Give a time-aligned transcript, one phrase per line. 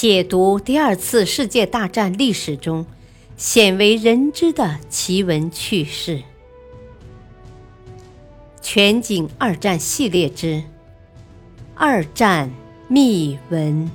[0.00, 2.86] 解读第二次世界大战历史中
[3.36, 6.22] 鲜为人知的奇闻趣事。
[8.62, 10.62] 全景二战系列之
[11.74, 12.52] 二战
[12.86, 13.90] 秘闻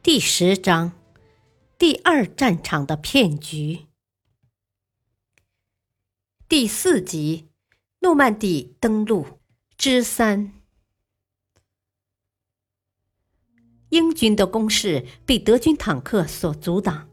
[0.00, 0.92] 第十章：
[1.76, 3.80] 第二战场的骗局。
[6.48, 7.48] 第四集：
[8.00, 9.26] 诺曼底登陆
[9.76, 10.52] 之三。
[13.88, 17.08] 英军的攻势被德军坦克所阻挡。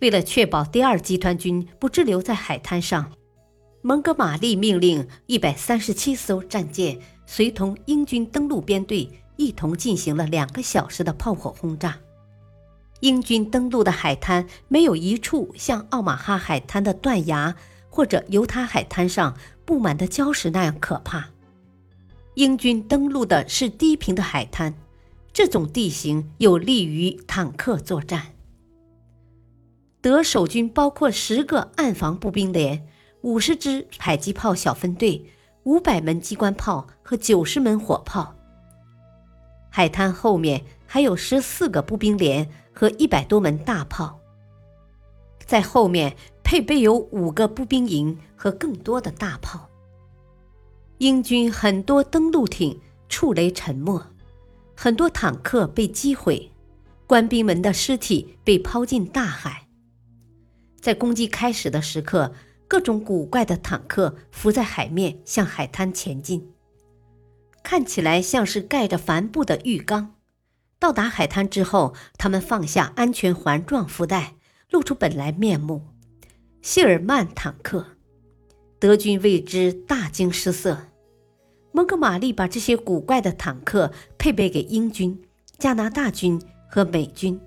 [0.00, 3.12] 为了确保第二集团军不滞留在海滩上，
[3.82, 11.98] 蒙哥马利命令一百三十七艘战舰随同英军登陆编队一同进行了两个小时的炮火轰炸。
[13.00, 17.56] 英军登陆的海滩没有一处像奥马哈海滩的断崖
[17.88, 19.36] 或者犹他海滩上
[19.70, 21.28] 布满的礁石那样可怕。
[22.34, 24.74] 英军登陆的是低平的海滩，
[25.32, 28.34] 这种地形有利于坦克作战。
[30.00, 32.84] 德守军包括十个暗防步兵连、
[33.20, 35.24] 五十支迫击炮小分队、
[35.62, 38.34] 五百门机关炮和九十门火炮。
[39.70, 44.18] 海滩后面还有十四个步兵连和一百多门大炮。
[45.46, 46.16] 在后面
[46.50, 49.68] 配备有五个步兵营和更多的大炮。
[50.98, 54.04] 英军很多登陆艇触雷沉没，
[54.74, 56.50] 很多坦克被击毁，
[57.06, 59.68] 官兵们的尸体被抛进大海。
[60.80, 62.32] 在攻击开始的时刻，
[62.66, 66.50] 各种古怪的坦克浮在海面，向海滩前进，
[67.62, 70.16] 看起来像是盖着帆布的浴缸。
[70.80, 74.34] 到达海滩之后，他们放下安全环状浮带，
[74.68, 75.86] 露出本来面目。
[76.62, 77.86] 谢尔曼坦克，
[78.78, 80.88] 德军为之大惊失色。
[81.72, 85.18] 蒙哥马利把这些古怪的坦克配备给英军、
[85.58, 87.40] 加拿大军和美军。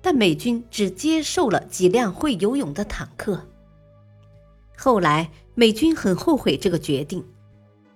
[0.00, 3.44] 但美军只接受了几辆会游泳的坦克。
[4.76, 7.24] 后来，美军很后悔这个决定，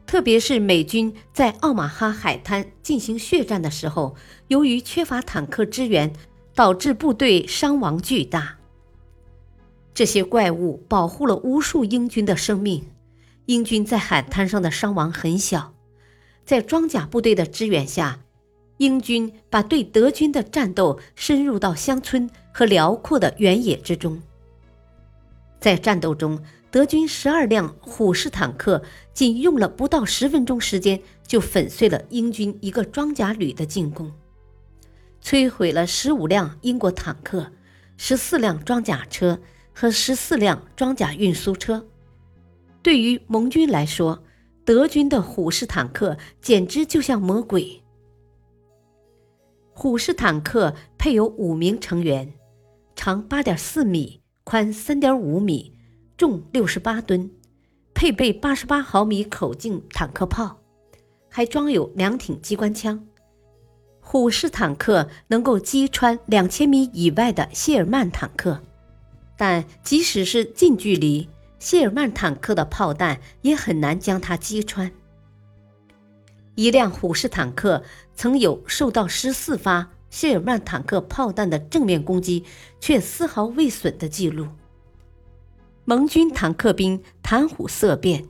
[0.04, 4.16] 特别是美军在奥马哈海滩进行血战的时候，
[4.48, 6.12] 由于缺乏坦克支援，
[6.56, 8.58] 导致部队伤亡巨大。
[9.94, 12.84] 这些怪物保护了无数英军的生命，
[13.46, 15.74] 英军在海滩上的伤亡很小，
[16.44, 18.20] 在装甲部队的支援下。
[18.78, 24.20] 英军把对德军的战斗深入到乡村和辽阔的原野之中。
[25.60, 28.82] 在战斗中，德军十二辆虎式坦克
[29.12, 34.10] 仅用了不到十分钟时间，就粉碎了英军一个装甲旅的进攻，
[35.22, 37.52] 摧毁了十五辆英国坦克、
[37.96, 39.38] 十四辆装甲车
[39.72, 41.86] 和十四辆装甲运输车。
[42.82, 44.22] 对于盟军来说，
[44.64, 47.82] 德军的虎式坦克简直就像魔鬼。
[49.72, 52.32] 虎式坦克配有五名成员，
[52.94, 55.76] 长八点四米，宽三点五米，
[56.16, 57.30] 重六十八吨，
[57.94, 60.58] 配备八十八毫米口径坦克炮，
[61.28, 63.06] 还装有两挺机关枪。
[64.00, 68.60] 虎式坦克能够击穿两千米以外的谢尔曼坦克，
[69.42, 74.92] 但即使是近距离，谢尔曼坦克的炮弹也很难将它击穿。
[76.54, 77.82] 一辆虎式坦克
[78.14, 82.44] 曾有受到十四发谢尔曼坦克炮弹的正面攻击，
[82.78, 84.46] 却丝毫未损的记录。
[85.86, 88.24] 盟军坦克兵谈虎色变，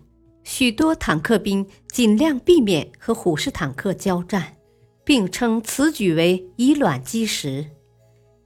[0.44, 4.56] 许多坦克兵尽量避免和虎式坦克交战，
[5.04, 7.66] 并称此举为以卵击石。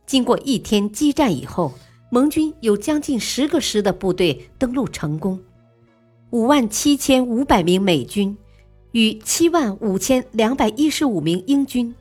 [0.05, 1.73] 经过一天激战以后，
[2.11, 5.41] 盟军有将近十个师的部队登陆成功，
[6.31, 8.37] 五万七千五百名美军。
[8.93, 11.95] 与七万五千两百一十五名英军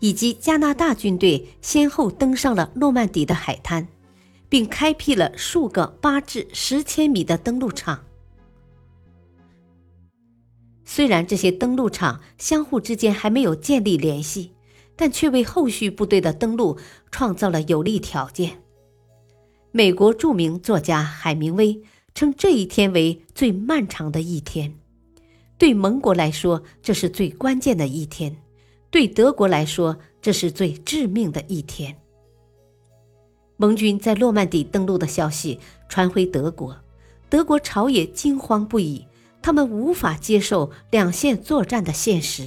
[0.00, 3.86] 以及加拿大军队先后登上了诺曼底的海滩，
[4.48, 8.04] 并开辟了数个八至十千米的登陆场。
[10.84, 14.50] 虽然这些登陆场相互之间还没有建立联系，
[14.96, 16.76] 但却为后续部队的登陆
[17.12, 18.61] 创造了有利条件。
[19.74, 21.82] 美国著名作家海明威
[22.14, 24.74] 称这一天为最漫长的一天。
[25.56, 28.30] 对盟国来说，这是最关键的一天；
[28.90, 31.96] 对德国来说，这是最致命的一天。
[33.56, 35.58] 盟军在诺曼底登陆的消息
[35.88, 36.76] 传回德国，
[37.30, 39.06] 德国朝野惊慌不已，
[39.40, 42.46] 他们无法接受两线作战的现实。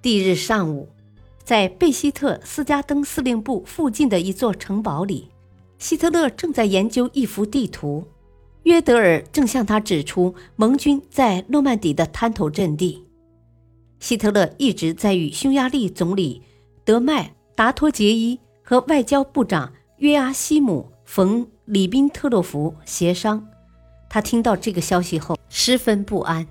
[0.00, 0.88] 第日上午，
[1.44, 5.28] 在贝希特斯加登司令部附近的一座城堡里，
[5.82, 8.06] 希特勒正在研究一幅地图。
[8.62, 13.04] 约德尔正向他指出盟军在诺曼底的滩头阵地。
[13.98, 16.40] 希特勒一直在与匈牙利总理
[16.84, 23.44] 德麦达托杰伊和外交部长约阿希姆·冯·里宾特洛夫协商。
[24.08, 26.46] 他听到这个消息后十分不安。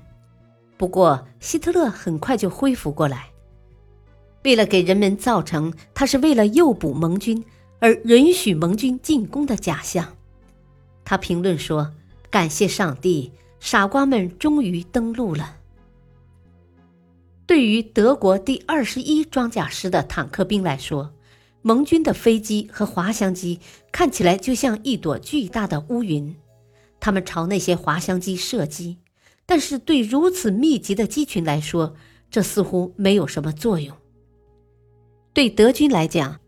[0.75, 3.29] 不过，希特勒很快就恢复过来。
[4.43, 7.41] 为了给人们造成他是为了诱捕盟军
[7.81, 10.15] 而允许盟军进攻的假象，
[11.03, 11.91] 他评论说。
[12.29, 13.29] 感谢上帝，
[13.59, 15.57] 傻瓜们终于登陆了。
[17.45, 21.11] 对于德国第二十一装甲师的坦克兵来说，
[21.61, 23.59] 盟军的飞机和滑翔机
[23.91, 26.33] 看起来就像一朵巨大的乌云，
[27.01, 28.99] 他们朝那些滑翔机射击，
[29.45, 31.93] 但是对如此密集的机群来说，
[32.29, 33.93] 这似乎没有什么作用。
[35.33, 36.39] 对德军来讲，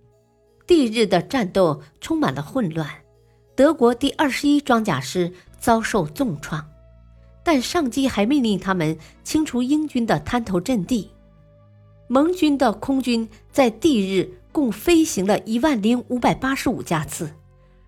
[0.66, 2.90] 帝日的战斗充满了混乱，
[3.56, 5.34] 德国第二十一装甲师。
[5.64, 6.70] 遭受重创，
[7.42, 11.10] 但上级还命令他们清除英军的滩头阵地。
[12.10, 17.32] 盟军的空军在帝日共飞行了一万零五百八十五架次，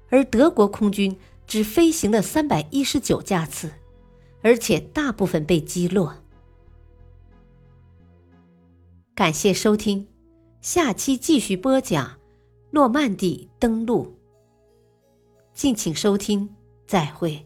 [0.09, 1.13] 而德国空军
[1.45, 3.69] 只飞行了三百一十九架次，
[4.41, 6.15] 而且大部分被击落。
[9.13, 10.07] 感谢收听，
[10.61, 12.13] 下期继续播讲
[12.75, 14.13] 诺曼底登陆。
[15.53, 16.53] 敬请收听，
[16.85, 17.41] 再会。